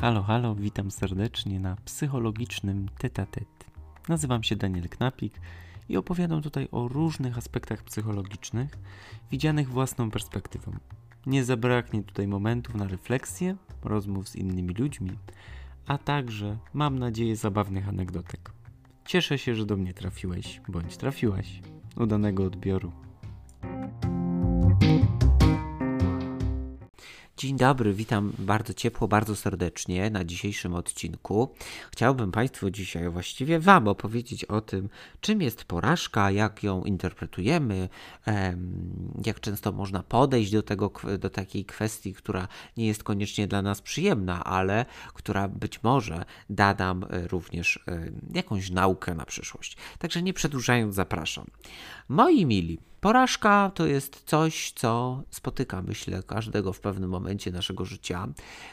[0.00, 3.48] Halo, halo, witam serdecznie na psychologicznym tetatet.
[4.08, 5.40] Nazywam się Daniel Knapik
[5.88, 8.70] i opowiadam tutaj o różnych aspektach psychologicznych,
[9.30, 10.72] widzianych własną perspektywą.
[11.26, 15.10] Nie zabraknie tutaj momentów na refleksję, rozmów z innymi ludźmi,
[15.86, 18.52] a także, mam nadzieję, zabawnych anegdotek.
[19.04, 21.62] Cieszę się, że do mnie trafiłeś, bądź trafiłaś.
[21.96, 22.92] Udanego odbioru.
[27.38, 31.54] Dzień dobry, witam bardzo ciepło, bardzo serdecznie na dzisiejszym odcinku.
[31.92, 34.88] Chciałbym Państwu dzisiaj, właściwie Wam opowiedzieć o tym,
[35.20, 37.88] czym jest porażka, jak ją interpretujemy,
[39.26, 43.80] jak często można podejść do, tego, do takiej kwestii, która nie jest koniecznie dla nas
[43.82, 47.84] przyjemna, ale która być może da nam e, również
[48.34, 49.76] jakąś naukę na przyszłość.
[49.98, 51.46] Także nie przedłużając, zapraszam.
[52.08, 58.28] Moi mili, Porażka to jest coś, co spotyka, myślę, każdego w pewnym momencie naszego życia.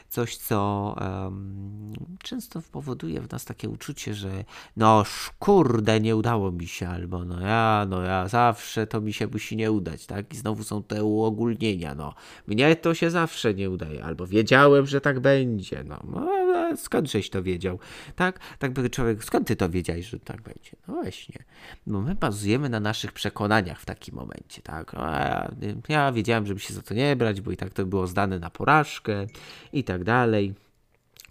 [0.09, 4.43] Coś, co um, często powoduje w nas takie uczucie, że
[4.77, 5.03] no
[5.39, 9.55] kurde, nie udało mi się, albo no ja, no ja, zawsze to mi się musi
[9.55, 10.33] nie udać, tak?
[10.33, 12.13] I znowu są te uogólnienia, no
[12.47, 16.44] mnie to się zawsze nie udaje, albo wiedziałem, że tak będzie, no, no
[16.75, 17.79] skąd żeś to wiedział,
[18.15, 18.39] tak?
[18.59, 20.71] Tak by człowiek, skąd ty to wiedziałeś, że tak będzie?
[20.87, 21.43] No właśnie,
[21.87, 24.93] no my bazujemy na naszych przekonaniach w takim momencie, tak?
[24.93, 25.51] Ja,
[25.89, 28.49] ja wiedziałem, żeby się za to nie brać, bo i tak to było zdane na
[28.49, 29.27] porażkę
[29.73, 30.64] i tak dalej.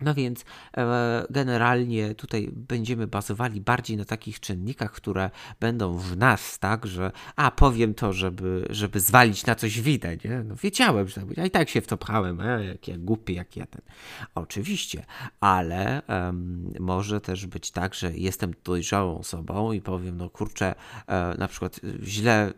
[0.05, 0.45] No więc
[0.77, 7.13] e, generalnie tutaj będziemy bazowali bardziej na takich czynnikach, które będą w nas, tak, że
[7.37, 10.45] a powiem to, żeby, żeby zwalić na coś winę, nie?
[10.45, 13.57] No wiedziałem, że ja i tak się w to pchałem, e, jak ja głupi, jak
[13.57, 13.83] ja ten.
[14.35, 15.05] Oczywiście,
[15.41, 20.75] ale um, może też być tak, że jestem dojrzałą osobą i powiem, no kurczę,
[21.07, 22.53] e, na przykład źle,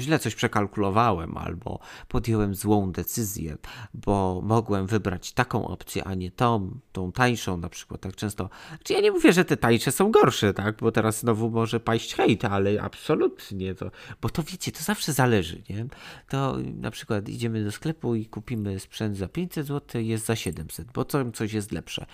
[0.00, 3.56] źle coś przekalkulowałem albo podjąłem złą decyzję,
[3.94, 8.50] bo mogłem wybrać taką opcję, a nie tą, tą tańszą na przykład, tak często.
[8.68, 12.14] Znaczy ja nie mówię, że te tańsze są gorsze, tak, bo teraz znowu może paść
[12.14, 13.90] hejt, ale absolutnie to,
[14.22, 15.86] bo to wiecie, to zawsze zależy, nie?
[16.28, 20.92] To na przykład idziemy do sklepu i kupimy sprzęt za 500 zł, jest za 700,
[20.92, 22.06] bo coś jest lepsze.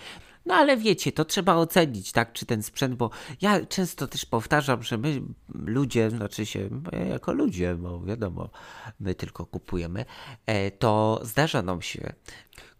[0.45, 3.09] No ale wiecie, to trzeba ocenić, tak, czy ten sprzęt, bo
[3.41, 5.21] ja często też powtarzam, że my
[5.53, 6.69] ludzie, znaczy się,
[7.09, 8.49] jako ludzie, bo wiadomo,
[8.99, 10.05] my tylko kupujemy,
[10.45, 12.13] e, to zdarza nam się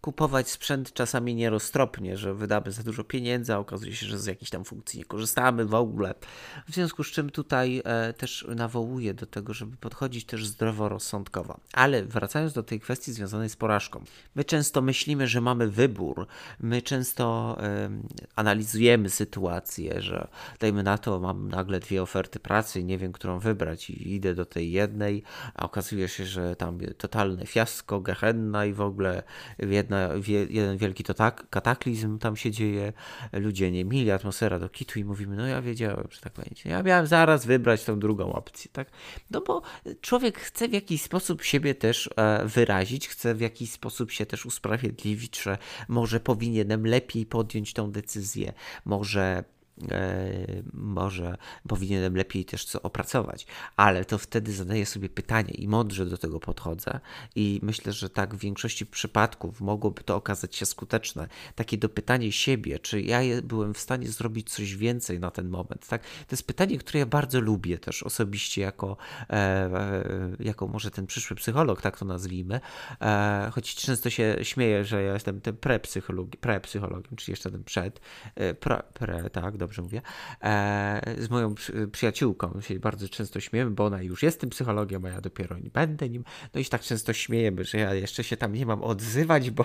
[0.00, 4.50] kupować sprzęt czasami nieroztropnie, że wydamy za dużo pieniędzy, a okazuje się, że z jakiejś
[4.50, 6.14] tam funkcji nie korzystamy w ogóle.
[6.68, 11.60] W związku z czym tutaj e, też nawołuję do tego, żeby podchodzić też zdroworozsądkowo.
[11.72, 14.04] Ale wracając do tej kwestii związanej z porażką.
[14.34, 16.26] My często myślimy, że mamy wybór.
[16.60, 17.90] My często e,
[18.36, 20.28] analizujemy sytuację, że
[20.60, 24.34] dajmy na to, mam nagle dwie oferty pracy i nie wiem, którą wybrać i idę
[24.34, 25.22] do tej jednej,
[25.54, 29.22] a okazuje się, że tam totalne fiasko, gehenna i w ogóle
[29.58, 30.08] jedna jedna,
[30.50, 32.92] jeden wielki to tak, kataklizm tam się dzieje,
[33.32, 36.70] ludzie nie mili, atmosfera do kitu i mówimy, no ja wiedziałem, że tak będzie.
[36.70, 38.90] Ja miałem zaraz wybrać tą drugą opcję, tak?
[39.30, 39.62] No bo
[40.00, 44.46] człowiek chce w jakiś sposób siebie też e, wyrazić, chce w jakiś sposób się też
[44.46, 45.58] usprawiedliwić, że
[45.88, 48.52] może powinienem lepiej podjąć tą decyzję,
[48.84, 49.44] może
[50.72, 51.36] może
[51.68, 53.46] powinienem lepiej też co opracować,
[53.76, 57.00] ale to wtedy zadaję sobie pytanie i mądrze do tego podchodzę
[57.36, 61.28] i myślę, że tak w większości przypadków mogłoby to okazać się skuteczne.
[61.54, 66.02] Takie dopytanie siebie, czy ja byłem w stanie zrobić coś więcej na ten moment, tak?
[66.02, 68.96] To jest pytanie, które ja bardzo lubię też osobiście jako,
[69.30, 70.04] e, e
[70.40, 72.60] jako może ten przyszły psycholog, tak to nazwijmy,
[73.00, 78.00] e, choć często się śmieję, że ja jestem tym prepsychologiem, prepsychologiem, czy jeszcze ten przed,
[78.34, 80.02] e, pre, pre tak, dobrze dobrze mówię,
[80.42, 81.54] e, z moją
[81.92, 85.70] przyjaciółką się bardzo często śmiejemy, bo ona już jest tym psychologiem, a ja dopiero nie
[85.70, 86.24] będę nim.
[86.54, 89.64] No i tak często śmiejemy, że ja jeszcze się tam nie mam odzywać, bo,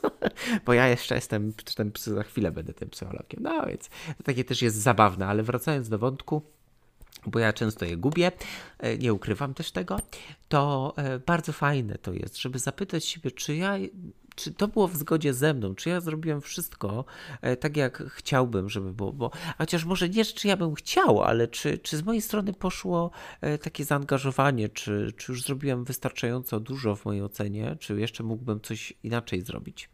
[0.66, 3.42] bo ja jeszcze jestem, ten, za chwilę będę tym psychologiem.
[3.42, 6.42] No więc to takie też jest zabawne, ale wracając do wątku,
[7.26, 8.32] bo ja często je gubię,
[8.78, 10.00] e, nie ukrywam też tego,
[10.48, 13.78] to e, bardzo fajne to jest, żeby zapytać siebie, czy ja
[14.38, 17.04] czy to było w zgodzie ze mną, czy ja zrobiłem wszystko
[17.42, 21.48] e, tak, jak chciałbym, żeby było, bo chociaż może nie, czy ja bym chciał, ale
[21.48, 26.96] czy, czy z mojej strony poszło e, takie zaangażowanie, czy, czy już zrobiłem wystarczająco dużo
[26.96, 29.90] w mojej ocenie, czy jeszcze mógłbym coś inaczej zrobić.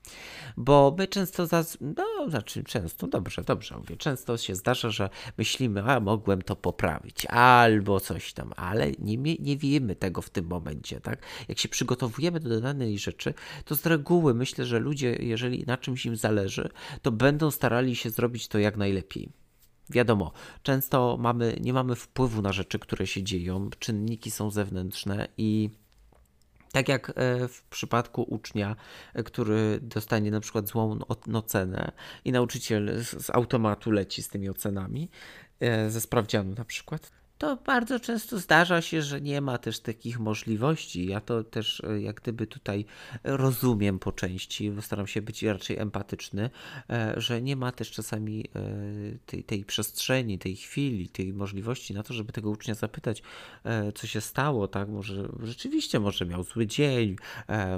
[0.56, 1.79] Bo my często, zaz...
[1.81, 7.26] no znaczy często, dobrze, dobrze mówię, często się zdarza, że myślimy, a mogłem to poprawić,
[7.26, 11.19] albo coś tam, ale nie, nie wiemy tego w tym momencie, tak?
[11.49, 16.07] Jak się przygotowujemy do danej rzeczy, to z reguły myślę, że ludzie, jeżeli na czymś
[16.07, 16.69] im zależy,
[17.03, 19.29] to będą starali się zrobić to jak najlepiej.
[19.91, 20.33] Wiadomo,
[20.63, 25.71] często mamy, nie mamy wpływu na rzeczy, które się dzieją, czynniki są zewnętrzne i
[26.73, 28.77] Tak jak e, w przypadku ucznia,
[29.15, 30.99] e, który dostanie na przykład złą
[31.33, 31.93] ocenę
[32.25, 35.11] i nauczyciel z automatu leci z tymi ocenami,
[35.61, 40.19] e, ze sprawdzianu na przykład to bardzo często zdarza się, że nie ma też takich
[40.19, 41.07] możliwości.
[41.07, 42.85] Ja to też e, jak gdyby tutaj
[43.25, 46.51] rozumiem po części, staram się być raczej empatyczny,
[46.91, 48.61] e, że nie ma też czasami e,
[49.27, 53.23] tej, tej przestrzeni, tej chwili, tej możliwości na to, żeby tego ucznia zapytać,
[53.95, 54.89] co się stało, tak?
[54.89, 57.17] Może rzeczywiście, może miał zły dzień,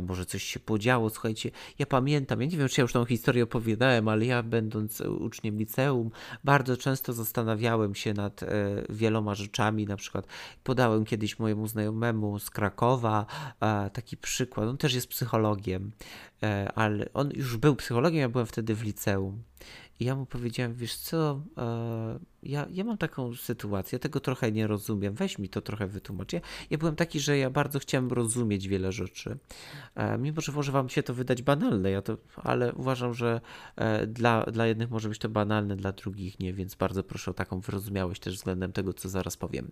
[0.02, 1.10] może coś się podziało.
[1.10, 5.00] Słuchajcie, ja pamiętam, ja nie wiem, czy ja już tą historię opowiadałem, ale ja będąc
[5.00, 6.10] uczniem liceum,
[6.44, 8.40] bardzo często zastanawiałem się nad
[8.88, 9.86] wieloma rzeczami, rzeczami.
[9.86, 10.26] Na przykład
[10.64, 13.26] podałem kiedyś mojemu znajomemu z Krakowa
[13.60, 14.68] e, taki przykład.
[14.68, 15.92] On też jest psychologiem,
[16.42, 19.42] e, ale on już był psychologiem, ja byłem wtedy w liceum.
[20.00, 24.66] I ja mu powiedziałem, wiesz co, e, ja, ja mam taką sytuację, tego trochę nie
[24.66, 26.32] rozumiem, weź mi to trochę wytłumacz.
[26.32, 26.40] Ja,
[26.70, 29.38] ja byłem taki, że ja bardzo chciałem rozumieć wiele rzeczy,
[29.94, 33.40] e, mimo że może wam się to wydać banalne, ja to, ale uważam, że
[33.76, 37.34] e, dla, dla jednych może być to banalne, dla drugich nie, więc bardzo proszę o
[37.34, 39.70] taką wyrozumiałość też względem tego, co zaraz powiem.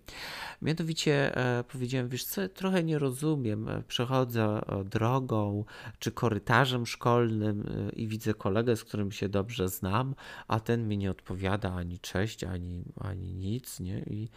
[0.61, 5.65] Mianowicie e, powiedziałem, wiesz co, trochę nie rozumiem, e, przechodzę drogą
[5.99, 10.14] czy korytarzem szkolnym e, i widzę kolegę, z którym się dobrze znam,
[10.47, 13.99] a ten mi nie odpowiada ani cześć, ani ani, nic, nie?
[13.99, 14.29] I,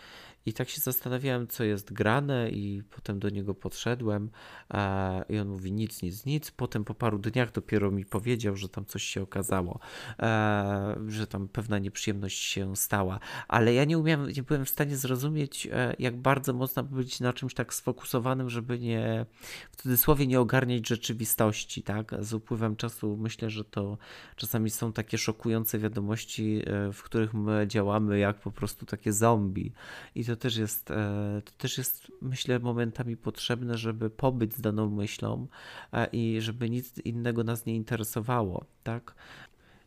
[0.48, 4.30] I tak się zastanawiałem, co jest grane, i potem do niego podszedłem
[4.70, 6.50] e, i on mówi nic, nic, nic.
[6.50, 9.80] Potem po paru dniach dopiero mi powiedział, że tam coś się okazało,
[10.18, 14.96] e, że tam pewna nieprzyjemność się stała, ale ja nie umiałem, nie byłem w stanie
[14.96, 19.26] zrozumieć, e, jak bardzo można być na czymś tak sfokusowanym, żeby nie,
[19.70, 22.14] w cudzysłowie, nie ogarniać rzeczywistości, tak?
[22.20, 23.98] Z upływem czasu myślę, że to
[24.36, 29.72] czasami są takie szokujące wiadomości, e, w których my działamy jak po prostu takie zombie.
[30.14, 34.90] I to też jest, e, to też jest myślę, momentami potrzebne, żeby pobyć z daną
[34.90, 35.46] myślą
[35.92, 39.14] e, i żeby nic innego nas nie interesowało, tak?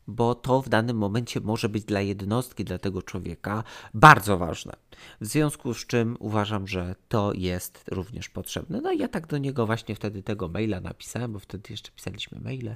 [0.07, 3.63] bo to w danym momencie może być dla jednostki, dla tego człowieka
[3.93, 4.73] bardzo ważne.
[5.21, 8.81] W związku z czym uważam, że to jest również potrzebne.
[8.81, 12.39] No i ja tak do niego właśnie wtedy tego maila napisałem, bo wtedy jeszcze pisaliśmy
[12.39, 12.75] maile.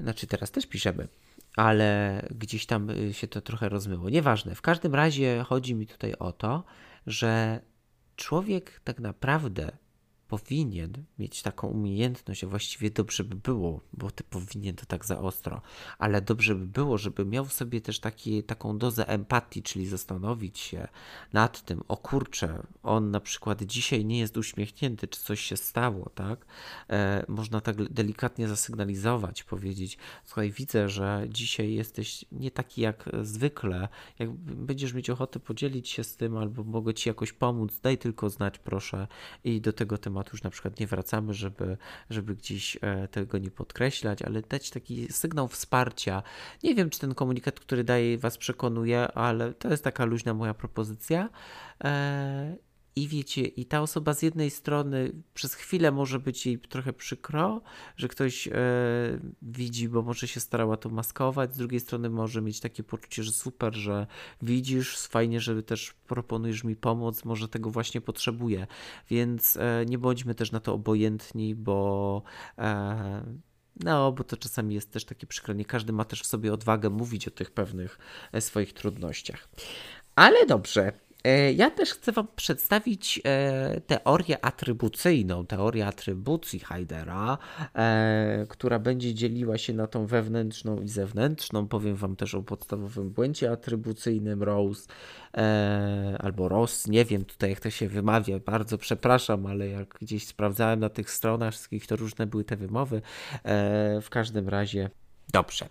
[0.00, 1.08] Znaczy teraz też piszemy
[1.56, 4.10] ale gdzieś tam y, się to trochę rozmyło.
[4.10, 4.54] Nieważne.
[4.54, 6.64] W każdym razie chodzi mi tutaj o to,
[7.06, 7.60] że
[8.16, 9.72] człowiek tak naprawdę
[10.32, 15.18] powinien mieć taką umiejętność, a właściwie dobrze by było, bo ty powinien to tak za
[15.18, 15.62] ostro,
[15.98, 20.58] ale dobrze by było, żeby miał w sobie też taki, taką dozę empatii, czyli zastanowić
[20.58, 20.88] się
[21.32, 26.10] nad tym, o kurczę, on na przykład dzisiaj nie jest uśmiechnięty, czy coś się stało,
[26.14, 26.46] tak?
[26.90, 33.88] E, można tak delikatnie zasygnalizować, powiedzieć, słuchaj, widzę, że dzisiaj jesteś nie taki jak zwykle,
[34.18, 38.30] jak będziesz mieć ochotę podzielić się z tym, albo mogę ci jakoś pomóc, daj tylko
[38.30, 39.06] znać, proszę,
[39.44, 41.76] i do tego tematu tematu już na przykład nie wracamy, żeby,
[42.10, 46.22] żeby gdzieś e, tego nie podkreślać, ale dać taki sygnał wsparcia.
[46.62, 50.54] Nie wiem, czy ten komunikat, który daje, Was przekonuje, ale to jest taka luźna moja
[50.54, 51.28] propozycja.
[52.96, 57.60] I wiecie, i ta osoba z jednej strony przez chwilę może być jej trochę przykro,
[57.96, 58.52] że ktoś e,
[59.42, 63.32] widzi, bo może się starała to maskować, z drugiej strony może mieć takie poczucie, że
[63.32, 64.06] super, że
[64.42, 68.66] widzisz, fajnie, że też proponujesz mi pomoc, może tego właśnie potrzebuję.
[69.10, 72.22] Więc e, nie bądźmy też na to obojętni, bo.
[72.58, 73.24] E,
[73.76, 75.54] no, bo to czasami jest też takie przykre.
[75.54, 77.98] Nie każdy ma też w sobie odwagę mówić o tych pewnych
[78.40, 79.48] swoich trudnościach.
[80.14, 80.92] Ale dobrze,
[81.54, 87.38] ja też chcę Wam przedstawić e, teorię atrybucyjną, teorię atrybucji Heidera,
[87.74, 91.68] e, która będzie dzieliła się na tą wewnętrzną i zewnętrzną.
[91.68, 94.88] Powiem Wam też o podstawowym błędzie atrybucyjnym Rose
[96.18, 100.80] albo Ross, nie wiem tutaj jak to się wymawia, bardzo przepraszam, ale jak gdzieś sprawdzałem
[100.80, 103.02] na tych stronach wszystkich, to różne były te wymowy.
[104.02, 104.90] W każdym razie
[105.32, 105.68] Dobrze.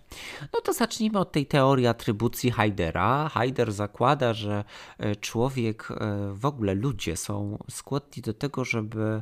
[0.53, 3.29] No to zacznijmy od tej teorii atrybucji Heidera.
[3.29, 4.63] Heider zakłada, że
[4.97, 5.95] e, człowiek, e,
[6.33, 9.21] w ogóle ludzie są skłonni do tego, żeby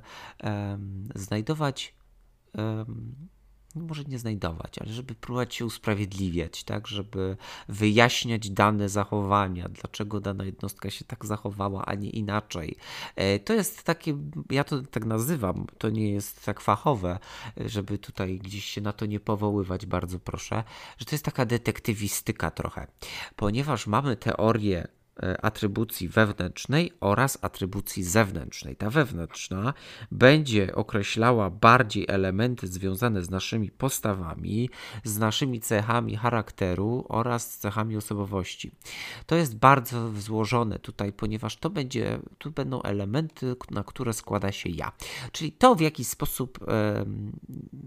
[1.15, 1.95] znajdować
[3.75, 10.45] może nie znajdować, ale żeby próbować się usprawiedliwiać, tak, żeby wyjaśniać dane zachowania, dlaczego dana
[10.45, 12.75] jednostka się tak zachowała, a nie inaczej.
[13.15, 14.17] E, to jest takie,
[14.49, 17.19] ja to tak nazywam, to nie jest tak fachowe,
[17.57, 20.63] żeby tutaj gdzieś się na to nie powoływać, bardzo proszę,
[20.97, 22.87] że to jest taka detektywistyka trochę,
[23.35, 24.98] ponieważ mamy teorię e,
[25.41, 28.75] atrybucji wewnętrznej oraz atrybucji zewnętrznej.
[28.75, 29.73] Ta wewnętrzna
[30.11, 34.69] będzie określała bardziej elementy związane z naszymi postawami,
[35.03, 38.71] z naszymi cechami charakteru oraz cechami osobowości.
[39.25, 44.69] To jest bardzo złożone tutaj, ponieważ to będzie, tu będą elementy, na które składa się
[44.69, 44.91] ja.
[45.31, 46.59] Czyli to, w jaki sposób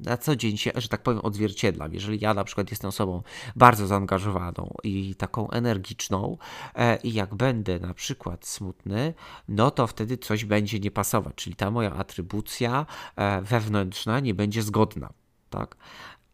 [0.07, 1.95] na co dzień się, że tak powiem, odzwierciedlam.
[1.95, 3.23] Jeżeli ja na przykład jestem osobą
[3.57, 6.37] bardzo zaangażowaną i taką energiczną,
[6.75, 9.15] e, i jak będę na przykład smutny,
[9.49, 12.87] no to wtedy coś będzie nie pasować, czyli ta moja atrybucja
[13.17, 15.13] e, wewnętrzna nie będzie zgodna.
[15.51, 15.77] Tak?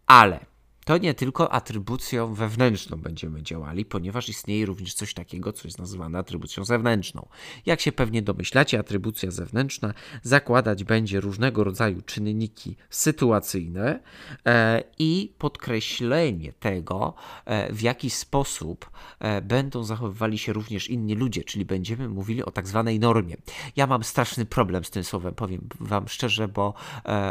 [0.06, 0.46] Ale
[0.88, 6.18] to nie tylko atrybucją wewnętrzną będziemy działali, ponieważ istnieje również coś takiego, co jest nazywane
[6.18, 7.28] atrybucją zewnętrzną.
[7.66, 14.00] Jak się pewnie domyślacie, atrybucja zewnętrzna zakładać będzie różnego rodzaju czynniki sytuacyjne
[14.46, 17.14] e, i podkreślenie tego,
[17.44, 22.50] e, w jaki sposób e, będą zachowywali się również inni ludzie, czyli będziemy mówili o
[22.50, 23.36] tak zwanej normie.
[23.76, 26.74] Ja mam straszny problem z tym słowem, powiem Wam szczerze, bo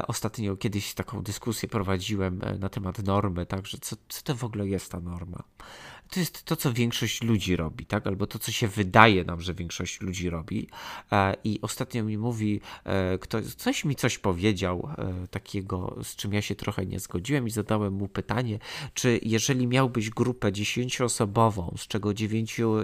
[0.08, 4.92] ostatnio kiedyś taką dyskusję prowadziłem na temat normy Także co, co to w ogóle jest
[4.92, 5.44] ta norma?
[6.10, 8.08] To jest to, co większość ludzi robi, tak?
[8.08, 10.68] Albo to, co się wydaje nam, że większość ludzi robi.
[11.12, 16.34] E, I ostatnio mi mówi e, ktoś, coś mi coś powiedział e, takiego, z czym
[16.34, 18.60] ja się trochę nie zgodziłem i zadałem mu pytanie,
[18.94, 22.14] czy jeżeli miałbyś grupę dziesięcioosobową, z czego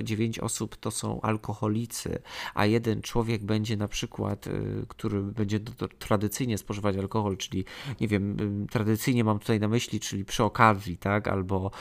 [0.03, 2.21] dziewięć osób to są alkoholicy,
[2.53, 4.45] a jeden człowiek będzie na przykład,
[4.87, 5.59] który będzie
[5.99, 7.65] tradycyjnie spożywać alkohol, czyli
[8.01, 8.37] nie wiem,
[8.71, 11.27] tradycyjnie mam tutaj na myśli, czyli przy okazji, tak?
[11.27, 11.71] Albo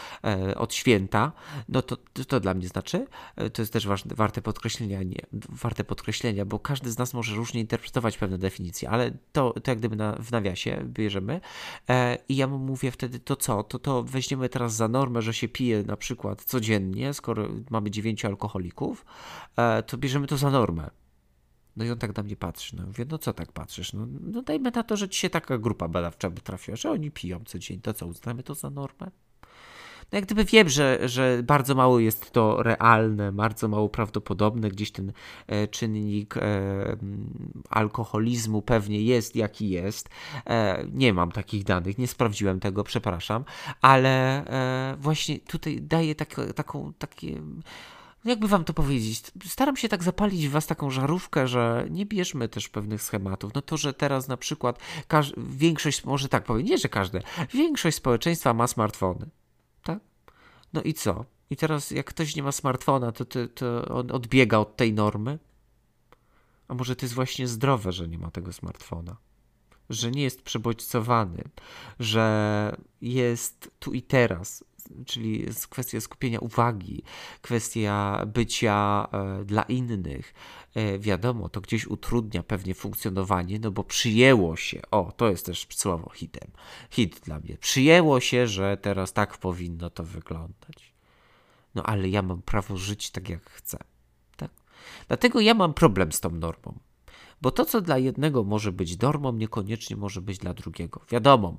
[0.56, 1.31] od święta,
[1.68, 1.96] no to,
[2.28, 6.58] to, dla mnie znaczy, e, to jest też ważne, warte podkreślenia, nie, warte podkreślenia, bo
[6.58, 10.30] każdy z nas może różnie interpretować pewne definicje, ale to, to jak gdyby na, w
[10.30, 11.40] nawiasie bierzemy
[11.88, 15.34] e, i ja mu mówię wtedy, to co, to, to weźmiemy teraz za normę, że
[15.34, 19.04] się pije na przykład codziennie, skoro mamy dziewięciu alkoholików,
[19.56, 20.90] e, to bierzemy to za normę.
[21.76, 22.76] No i on tak na mnie patrzy.
[22.76, 23.92] No mówię, no co tak patrzysz?
[23.92, 27.10] No, no dajmy na to, że ci się taka grupa badawcza by trafiła, że oni
[27.10, 27.80] piją co dzień.
[27.80, 29.10] To co, uznamy to za normę?
[30.12, 34.90] No jak gdyby wiem, że, że bardzo mało jest to realne, bardzo mało prawdopodobne, gdzieś
[34.90, 35.12] ten
[35.46, 36.42] e, czynnik e,
[37.70, 40.08] alkoholizmu pewnie jest jaki jest.
[40.46, 43.44] E, nie mam takich danych, nie sprawdziłem tego, przepraszam,
[43.80, 44.44] ale
[44.98, 47.42] właśnie tutaj daję tak, taką, takie
[48.24, 52.48] jakby wam to powiedzieć, staram się tak zapalić w was taką żarówkę, że nie bierzmy
[52.48, 53.54] też pewnych schematów.
[53.54, 54.78] No to, że teraz na przykład
[55.36, 57.22] większość, może tak powiem, nie, że każde,
[57.54, 59.26] większość społeczeństwa ma smartfony.
[60.72, 61.24] No i co?
[61.50, 65.38] I teraz jak ktoś nie ma smartfona, to, to, to on odbiega od tej normy?
[66.68, 69.16] A może to jest właśnie zdrowe, że nie ma tego smartfona?
[69.90, 71.44] Że nie jest przebodźcowany,
[72.00, 74.64] że jest tu i teraz,
[75.06, 77.02] czyli kwestia skupienia uwagi,
[77.42, 80.34] kwestia bycia e, dla innych.
[80.74, 85.66] E, wiadomo, to gdzieś utrudnia pewnie funkcjonowanie, no bo przyjęło się, o, to jest też
[85.70, 86.50] słowo hitem,
[86.90, 90.92] hit dla mnie, przyjęło się, że teraz tak powinno to wyglądać.
[91.74, 93.78] No ale ja mam prawo żyć tak, jak chcę.
[94.36, 94.50] Tak?
[95.08, 96.78] Dlatego ja mam problem z tą normą.
[97.42, 101.00] Bo to, co dla jednego może być normą, niekoniecznie może być dla drugiego.
[101.10, 101.58] Wiadomo,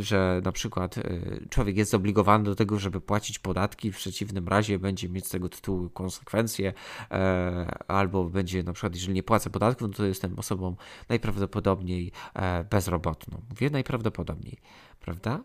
[0.00, 4.78] że na przykład y, człowiek jest zobligowany do tego, żeby płacić podatki, w przeciwnym razie
[4.78, 6.72] będzie mieć z tego tytułu konsekwencje,
[7.10, 10.76] e, albo będzie na przykład, jeżeli nie płacę podatków, no to jestem osobą
[11.08, 13.42] najprawdopodobniej e, bezrobotną.
[13.50, 14.58] Mówię najprawdopodobniej,
[15.00, 15.40] prawda?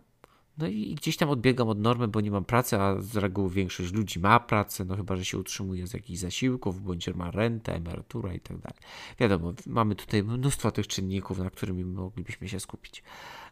[0.57, 3.93] No i gdzieś tam odbiegam od normy, bo nie mam pracy, a z reguły większość
[3.93, 8.35] ludzi ma pracę, no chyba, że się utrzymuje z jakichś zasiłków, bądź ma rentę, emeryturę
[8.35, 8.79] i tak dalej.
[9.19, 13.03] Wiadomo, mamy tutaj mnóstwo tych czynników, na którymi moglibyśmy się skupić.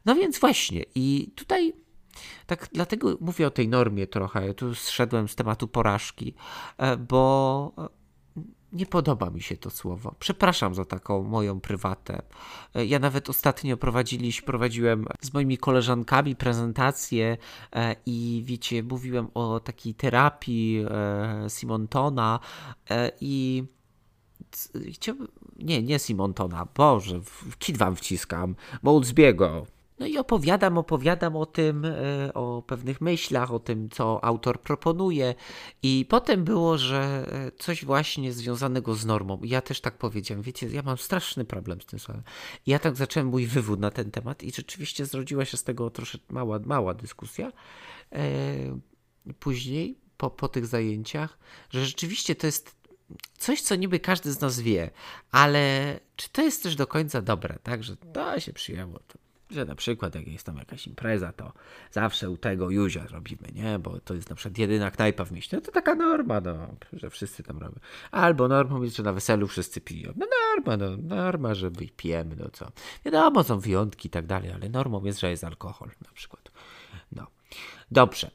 [0.05, 1.73] No więc właśnie, i tutaj
[2.45, 4.53] tak dlatego mówię o tej normie trochę.
[4.53, 6.33] Tu zszedłem z tematu porażki,
[6.77, 7.91] e, bo
[8.73, 10.15] nie podoba mi się to słowo.
[10.19, 12.21] Przepraszam za taką moją prywatę.
[12.75, 17.37] Ja nawet ostatnio prowadziliśmy, prowadziłem z moimi koleżankami prezentację
[17.73, 22.39] e, i wiecie, mówiłem o takiej terapii e, Simontona
[22.89, 23.63] e, i
[24.91, 27.19] chciałbym, nie, nie Simontona, Boże,
[27.59, 29.65] kit wam wciskam, Mouldsbiego.
[30.01, 35.35] No i opowiadam, opowiadam o tym, e, o pewnych myślach, o tym, co autor proponuje.
[35.83, 39.39] I potem było, że e, coś właśnie związanego z normą.
[39.43, 42.23] Ja też tak powiedziałem, wiecie, ja mam straszny problem z tym słowem.
[42.65, 45.89] I ja tak zacząłem mój wywód na ten temat i rzeczywiście zrodziła się z tego
[45.89, 47.51] troszeczkę mała, mała dyskusja.
[48.11, 48.23] E,
[49.39, 51.37] później, po, po tych zajęciach,
[51.69, 52.75] że rzeczywiście to jest
[53.37, 54.91] coś, co niby każdy z nas wie,
[55.31, 59.65] ale czy to jest też do końca dobre, tak, że to się przyjęło, to że
[59.65, 61.53] na przykład jak jest tam jakaś impreza, to
[61.91, 63.79] zawsze u tego Juzia robimy, nie?
[63.79, 65.57] Bo to jest na przykład jedyna knajpa w mieście.
[65.57, 67.79] No to taka norma, no, że wszyscy tam robią.
[68.11, 70.13] Albo normą jest, że na weselu wszyscy piją.
[70.15, 72.71] No norma, no, norma, że pijemy, no co.
[73.05, 76.51] Wiadomo, są wyjątki i tak dalej, ale normą jest, że jest alkohol na przykład.
[77.11, 77.27] No.
[77.91, 78.31] Dobrze.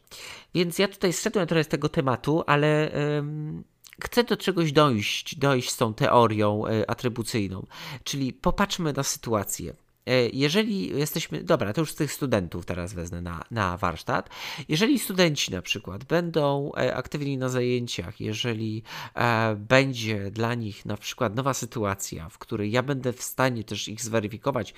[0.55, 2.93] Więc ja tutaj zszedłem trochę z tego tematu, ale...
[3.19, 3.65] Ym
[4.05, 7.67] chcę do czegoś dojść, dojść z tą teorią e, atrybucyjną.
[8.05, 9.75] Czyli popatrzmy na sytuację.
[10.07, 14.31] E, jeżeli jesteśmy, dobra, to już z tych studentów teraz wezmę na, na warsztat.
[14.69, 18.83] Jeżeli studenci na przykład będą e, aktywni na zajęciach, jeżeli
[19.15, 23.89] e, będzie dla nich na przykład nowa sytuacja, w której ja będę w stanie też
[23.89, 24.75] ich zweryfikować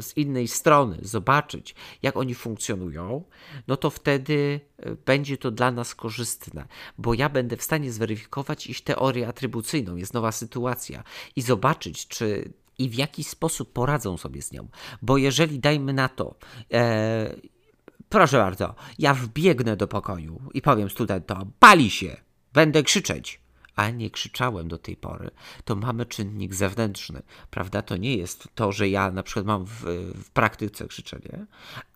[0.00, 3.24] z innej strony, zobaczyć, jak oni funkcjonują,
[3.68, 4.60] no to wtedy
[5.06, 6.66] będzie to dla nas korzystne,
[6.98, 11.04] bo ja będę w stanie zweryfikować ich teorię atrybucyjną, jest nowa sytuacja
[11.36, 14.68] i zobaczyć, czy i w jaki sposób poradzą sobie z nią.
[15.02, 16.34] Bo jeżeli dajmy na to,
[16.72, 17.34] e,
[18.08, 22.16] proszę bardzo, ja wbiegnę do pokoju i powiem studentom, pali się,
[22.52, 23.44] będę krzyczeć.
[23.76, 25.30] A nie krzyczałem do tej pory,
[25.64, 27.82] to mamy czynnik zewnętrzny, prawda?
[27.82, 31.46] To nie jest to, że ja na przykład mam w, w praktyce krzyczenie,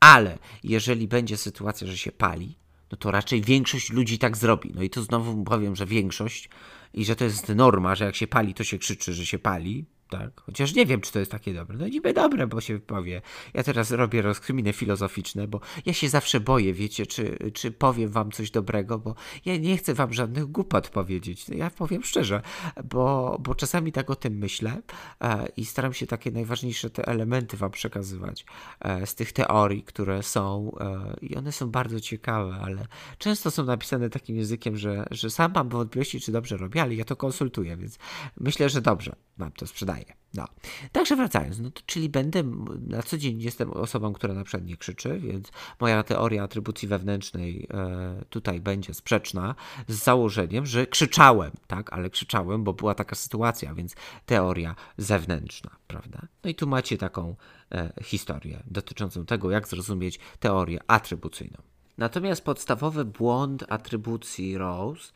[0.00, 2.58] ale jeżeli będzie sytuacja, że się pali,
[2.92, 4.72] no to raczej większość ludzi tak zrobi.
[4.74, 6.48] No i tu znowu powiem, że większość
[6.94, 9.86] i że to jest norma, że jak się pali, to się krzyczy, że się pali,
[10.10, 10.40] tak?
[10.40, 11.76] Chociaż nie wiem, czy to jest takie dobre.
[11.76, 13.22] No niby dobre, bo się powie.
[13.54, 18.30] Ja teraz robię rozkminy filozoficzne, bo ja się zawsze boję, wiecie, czy, czy powiem wam
[18.30, 21.48] coś dobrego, bo ja nie chcę wam żadnych głupot powiedzieć.
[21.48, 22.42] No ja powiem szczerze,
[22.84, 24.82] bo, bo czasami tak o tym myślę
[25.20, 28.44] e, i staram się takie najważniejsze te elementy wam przekazywać
[28.80, 32.86] e, z tych teorii, które są e, i one są bardzo ciekawe, ale
[33.18, 37.04] często są napisane takim językiem, że, że sam mam wątpliwości, czy dobrze robię, ale ja
[37.04, 37.98] to konsultuję, więc
[38.40, 39.66] myślę, że dobrze wam to
[39.98, 40.18] sprzedaję.
[40.34, 40.44] No.
[40.92, 42.42] Także wracając, no to, czyli będę,
[42.86, 47.66] na co dzień jestem osobą, która na przykład nie krzyczy, więc moja teoria atrybucji wewnętrznej
[47.70, 49.54] e, tutaj będzie sprzeczna
[49.88, 53.94] z założeniem, że krzyczałem, tak, ale krzyczałem, bo była taka sytuacja, więc
[54.26, 56.26] teoria zewnętrzna, prawda?
[56.44, 57.36] No i tu macie taką
[57.72, 61.62] e, historię dotyczącą tego, jak zrozumieć teorię atrybucyjną.
[61.98, 65.12] Natomiast podstawowy błąd atrybucji Rose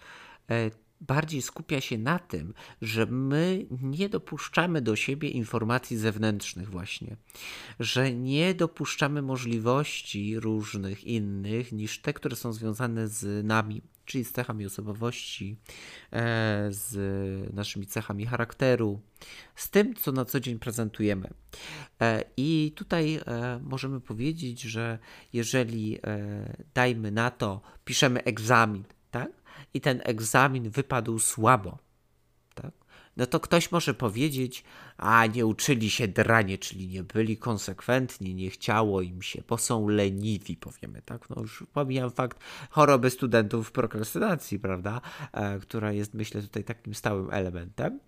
[0.51, 0.71] e,
[1.03, 7.17] bardziej skupia się na tym, że my nie dopuszczamy do siebie informacji zewnętrznych, właśnie,
[7.81, 14.33] że nie dopuszczamy możliwości różnych innych niż te, które są związane z nami, czyli z
[14.33, 15.57] cechami osobowości,
[16.13, 19.01] e, z naszymi cechami charakteru,
[19.55, 21.31] z tym, co na co dzień prezentujemy.
[22.01, 24.99] E, I tutaj e, możemy powiedzieć, że
[25.33, 25.99] jeżeli
[26.75, 29.42] dajmy na to, piszemy egzamin, tak?
[29.75, 31.79] I ten egzamin wypadł słabo?
[33.17, 34.65] No to ktoś może powiedzieć,
[34.97, 39.89] a nie uczyli się dranie, czyli nie byli konsekwentni, nie chciało im się, bo są
[39.89, 41.31] leniwi, powiemy, tak?
[41.31, 42.39] No już pomijam fakt
[42.71, 45.01] choroby studentów prokrastynacji, prawda?
[45.33, 48.01] E, która jest, myślę, tutaj takim stałym elementem,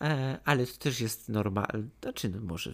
[0.00, 2.70] e, ale to też jest normalne, znaczy, no może,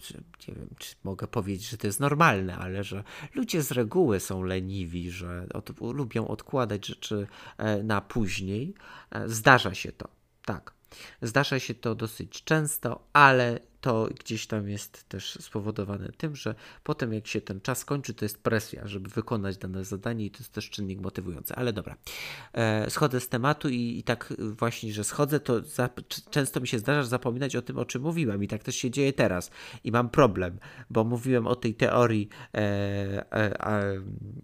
[0.47, 3.03] nie wiem, czy mogę powiedzieć, że to jest normalne, ale że
[3.35, 8.73] ludzie z reguły są leniwi, że od, lubią odkładać rzeczy e, na później.
[9.11, 10.07] E, zdarza się to,
[10.45, 10.78] tak.
[11.21, 17.13] Zdarza się to dosyć często, ale to gdzieś tam jest też spowodowane tym, że potem
[17.13, 20.53] jak się ten czas kończy, to jest presja, żeby wykonać dane zadanie i to jest
[20.53, 21.55] też czynnik motywujący.
[21.55, 21.95] Ale dobra,
[22.53, 25.89] e, schodzę z tematu i, i, tak właśnie, że schodzę, to za,
[26.29, 29.13] często mi się zdarza zapominać o tym, o czym mówiłem i tak też się dzieje
[29.13, 29.51] teraz.
[29.83, 32.59] I mam problem, bo mówiłem o tej teorii, e,
[33.33, 34.01] e,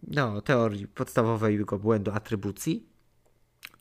[0.07, 2.94] no, teorii podstawowego błędu atrybucji,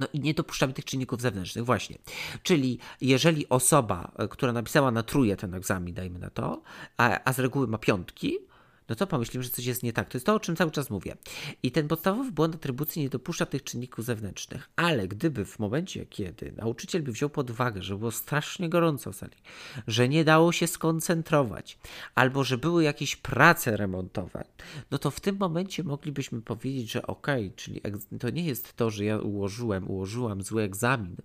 [0.01, 1.99] no i nie dopuszczamy tych czynników zewnętrznych, właśnie.
[2.43, 6.63] Czyli jeżeli osoba, e, która napisała na truje ten egzamin, dajmy na to,
[6.97, 8.39] a, a z reguły ma piątki,
[8.89, 10.09] no to pomyślimy, że coś jest nie tak.
[10.09, 11.17] To jest to, o czym cały czas mówię.
[11.63, 16.53] I ten podstawowy błąd atrybucji nie dopuszcza tych czynników zewnętrznych, ale gdyby w momencie, kiedy
[16.57, 19.37] nauczyciel by wziął pod uwagę, że było strasznie gorąco w sali,
[19.87, 21.79] że nie dało się skoncentrować,
[22.15, 24.45] albo że były jakieś prace remontowe,
[24.91, 27.81] no to w tym momencie moglibyśmy powiedzieć, że okay, czyli
[28.21, 31.17] to nie jest to, że ja ułożyłem, ułożyłam zły egzamin,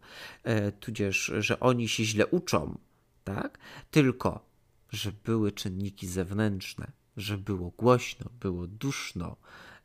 [0.43, 2.77] e, tudzież, że oni się źle uczą,
[3.23, 3.57] tak?
[3.91, 4.49] Tylko,
[4.91, 9.35] że były czynniki zewnętrzne że było głośno, było duszno,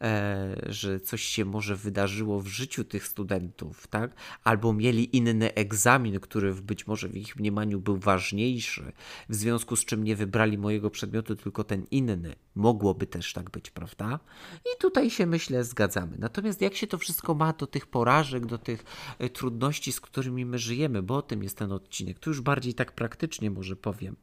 [0.00, 4.14] e, że coś się może wydarzyło w życiu tych studentów, tak?
[4.44, 8.92] Albo mieli inny egzamin, który być może w ich mniemaniu był ważniejszy,
[9.28, 12.34] w związku z czym nie wybrali mojego przedmiotu, tylko ten inny.
[12.54, 14.20] Mogłoby też tak być, prawda?
[14.64, 16.16] I tutaj się myślę zgadzamy.
[16.18, 18.84] Natomiast jak się to wszystko ma do tych porażek, do tych
[19.18, 22.74] e, trudności, z którymi my żyjemy, bo o tym jest ten odcinek, tu już bardziej
[22.74, 24.16] tak praktycznie może powiem.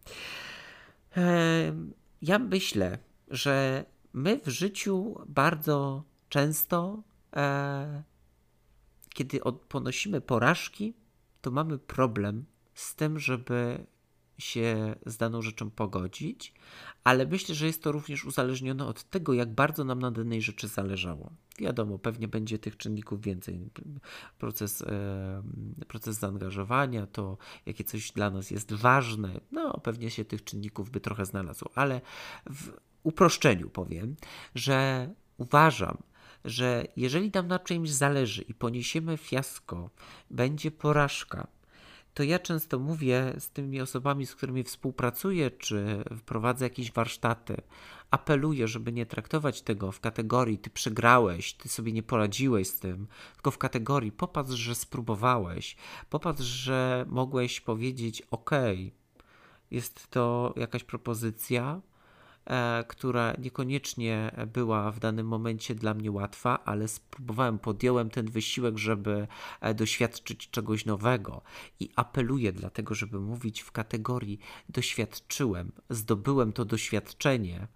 [1.17, 1.73] E,
[2.21, 7.03] ja myślę, że my w życiu bardzo często,
[7.35, 8.03] e,
[9.09, 10.93] kiedy od, ponosimy porażki,
[11.41, 13.85] to mamy problem z tym, żeby
[14.41, 16.53] się z daną rzeczą pogodzić,
[17.03, 20.67] ale myślę, że jest to również uzależnione od tego, jak bardzo nam na danej rzeczy
[20.67, 21.31] zależało.
[21.59, 23.69] Wiadomo, pewnie będzie tych czynników więcej.
[24.37, 24.83] Proces,
[25.87, 30.99] proces zaangażowania, to jakie coś dla nas jest ważne, no pewnie się tych czynników by
[30.99, 32.01] trochę znalazło, ale
[32.49, 32.71] w
[33.03, 34.15] uproszczeniu powiem,
[34.55, 35.97] że uważam,
[36.45, 39.89] że jeżeli nam na czymś zależy i poniesiemy fiasko,
[40.29, 41.47] będzie porażka,
[42.13, 47.57] to ja często mówię z tymi osobami, z którymi współpracuję, czy prowadzę jakieś warsztaty,
[48.11, 53.07] apeluję, żeby nie traktować tego w kategorii ty przegrałeś, ty sobie nie poradziłeś z tym,
[53.33, 55.75] tylko w kategorii popatrz, że spróbowałeś,
[56.09, 58.51] popatrz, że mogłeś powiedzieć ok,
[59.71, 61.81] jest to jakaś propozycja,
[62.87, 69.27] która niekoniecznie była w danym momencie dla mnie łatwa, ale spróbowałem, podjąłem ten wysiłek, żeby
[69.61, 71.41] e, doświadczyć czegoś nowego.
[71.79, 77.67] I apeluję dlatego, żeby mówić w kategorii doświadczyłem, zdobyłem to doświadczenie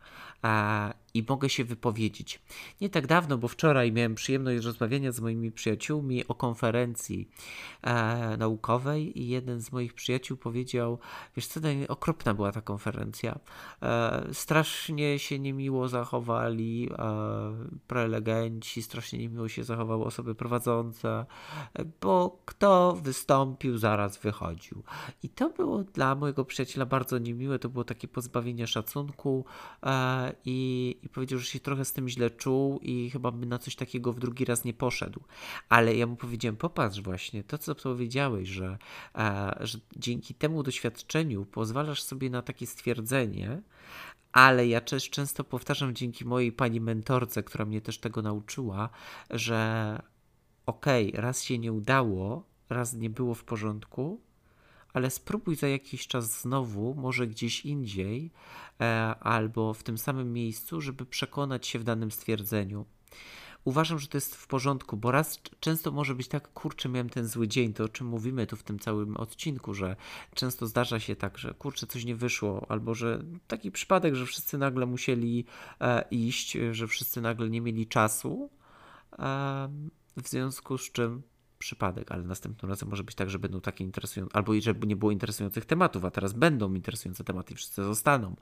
[1.16, 2.42] i mogę się wypowiedzieć.
[2.82, 7.30] Nie tak dawno, bo wczoraj miałem przyjemność rozmawiania z moimi przyjaciółmi o konferencji
[7.82, 11.00] e, naukowej i jeden z moich przyjaciół powiedział,
[11.36, 13.40] wiesz co, okropna była ta konferencja.
[13.82, 17.06] E, strasznie się niemiło zachowali e,
[17.88, 21.26] prelegenci, strasznie niemiło się zachowały osoby prowadzące,
[22.02, 24.84] bo kto wystąpił, zaraz wychodził.
[25.24, 29.46] I to było dla mojego przyjaciela bardzo niemiłe, to było takie pozbawienie szacunku
[29.84, 33.60] e, i, i powiedział, że się trochę z tym źle czuł i chyba by na
[33.60, 35.24] coś takiego w drugi raz nie poszedł.
[35.70, 38.78] Ale ja mu powiedziałem, popatrz właśnie, to co powiedziałeś, że,
[39.16, 43.62] e, że dzięki temu doświadczeniu pozwalasz sobie na takie stwierdzenie,
[44.32, 48.90] ale ja też często powtarzam dzięki mojej pani mentorce, która mnie też tego nauczyła,
[49.30, 50.02] że
[50.66, 54.22] okej, okay, raz się nie udało, raz nie było w porządku,
[54.96, 58.32] ale spróbuj za jakiś czas znowu, może gdzieś indziej,
[58.82, 62.86] e, albo w tym samym miejscu, żeby przekonać się w danym stwierdzeniu.
[63.64, 67.28] Uważam, że to jest w porządku, bo raz często może być tak, kurczę, miałem ten
[67.28, 69.96] zły dzień, to o czym mówimy tu w tym całym odcinku, że
[70.36, 74.58] często zdarza się tak, że kurczę, coś nie wyszło, albo że taki przypadek, że wszyscy
[74.58, 75.46] nagle musieli
[75.82, 78.50] e, iść, że wszyscy nagle nie mieli czasu,
[79.20, 79.70] e,
[80.18, 81.22] w związku z czym
[81.66, 85.12] przypadek, ale następnym razem może być tak, że będą takie interesujące, albo żeby nie było
[85.12, 88.36] interesujących tematów, a teraz będą interesujące tematy i wszyscy zostaną.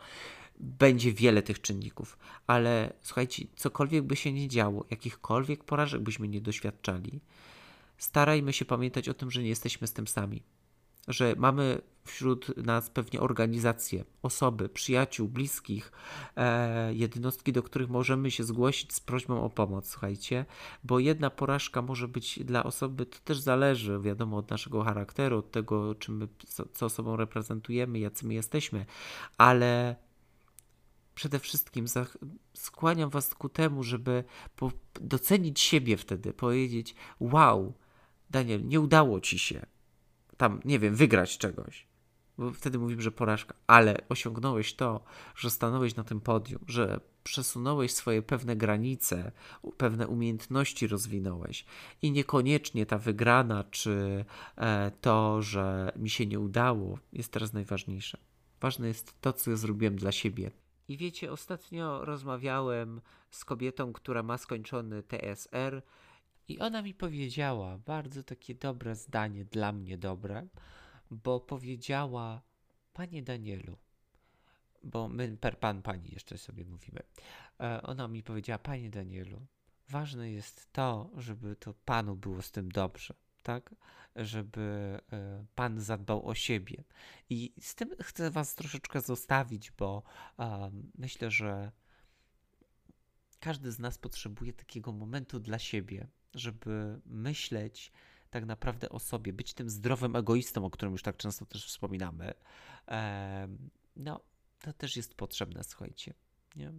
[0.59, 6.41] Będzie wiele tych czynników, ale słuchajcie, cokolwiek by się nie działo, jakichkolwiek porażek byśmy nie
[6.41, 7.19] doświadczali,
[7.97, 10.43] starajmy się pamiętać o tym, że nie jesteśmy z tym sami
[11.07, 15.91] że mamy wśród nas pewnie organizacje, osoby, przyjaciół, bliskich,
[16.37, 20.45] e, jednostki, do których możemy się zgłosić z prośbą o pomoc, słuchajcie,
[20.83, 25.51] bo jedna porażka może być dla osoby, to też zależy, wiadomo, od naszego charakteru, od
[25.51, 28.85] tego, czym my, co, co sobą reprezentujemy, jacy my jesteśmy,
[29.37, 29.95] ale
[31.15, 31.85] przede wszystkim
[32.53, 34.23] skłaniam Was ku temu, żeby
[35.01, 37.73] docenić siebie wtedy, powiedzieć: Wow,
[38.29, 39.65] Daniel, nie udało ci się
[40.37, 41.87] tam, nie wiem, wygrać czegoś.
[42.37, 45.03] Bo wtedy mówimy, że porażka, ale osiągnąłeś to,
[45.35, 49.31] że stanąłeś na tym podium, że przesunąłeś swoje pewne granice,
[49.77, 51.65] pewne umiejętności rozwinąłeś
[52.01, 58.17] i niekoniecznie ta wygrana, czy e, to, że mi się nie udało, jest teraz najważniejsze.
[58.61, 60.51] Ważne jest to, co ja zrobiłem dla siebie.
[60.87, 65.81] I wiecie, ostatnio rozmawiałem z kobietą, która ma skończony TSR
[66.47, 70.47] i ona mi powiedziała bardzo takie dobre zdanie, dla mnie dobre,
[71.11, 72.41] bo powiedziała:
[72.93, 73.77] Panie Danielu,
[74.83, 76.99] bo my per pan, pani jeszcze sobie mówimy.
[77.59, 79.45] E, ona mi powiedziała: Panie Danielu,
[79.89, 83.75] ważne jest to, żeby to panu było z tym dobrze, tak?
[84.15, 84.61] Żeby
[85.11, 86.83] e, pan zadbał o siebie.
[87.29, 90.03] I z tym chcę was troszeczkę zostawić, bo
[90.97, 91.71] myślę, że
[93.43, 97.91] każdy z nas potrzebuje takiego momentu dla siebie, żeby myśleć
[98.29, 102.33] tak naprawdę o sobie, być tym zdrowym egoistą, o którym już tak często też wspominamy,
[103.95, 104.23] no
[104.59, 106.13] to też jest potrzebne, słuchajcie.
[106.55, 106.71] Nie?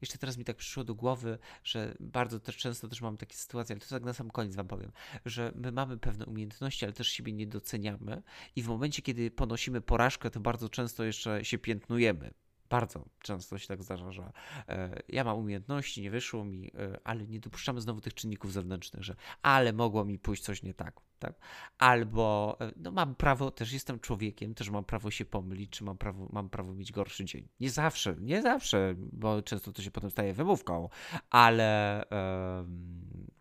[0.00, 3.74] Jeszcze teraz mi tak przyszło do głowy, że bardzo też często też mam takie sytuacje,
[3.74, 4.92] ale to tak na sam koniec wam powiem,
[5.24, 8.22] że my mamy pewne umiejętności, ale też siebie nie doceniamy
[8.56, 12.34] i w momencie, kiedy ponosimy porażkę, to bardzo często jeszcze się piętnujemy
[12.72, 14.32] Bardzo często się tak zdarza, że
[14.68, 19.02] e, ja mam umiejętności, nie wyszło mi, e, ale nie dopuszczamy znowu tych czynników zewnętrznych,
[19.02, 21.34] że ale mogło mi pójść coś nie tak, tak?
[21.78, 25.98] Albo e, no mam prawo, też jestem człowiekiem, też mam prawo się pomylić, czy mam
[25.98, 27.48] prawo, mam prawo mieć gorszy dzień.
[27.60, 30.88] Nie zawsze, nie zawsze, bo często to się potem staje wymówką,
[31.30, 32.02] ale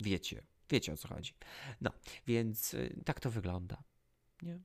[0.04, 1.34] wiecie, wiecie o co chodzi.
[1.82, 1.92] No,
[2.28, 3.84] więc tak to wygląda.
[4.42, 4.60] Nie?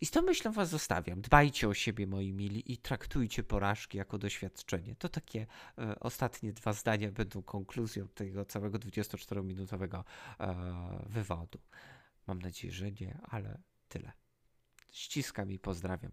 [0.00, 1.20] I z tą myślą was zostawiam.
[1.20, 4.96] Dbajcie o siebie, moi mili, i traktujcie porażki jako doświadczenie.
[4.96, 5.46] To takie
[5.78, 10.04] e, ostatnie dwa zdania będą konkluzją tego całego 24-minutowego
[10.40, 10.54] e,
[11.06, 11.58] wywodu.
[12.26, 14.12] Mam nadzieję, że nie, ale tyle.
[14.92, 16.12] Ściskam i pozdrawiam.